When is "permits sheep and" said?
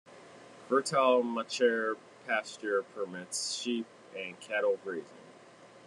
2.95-4.39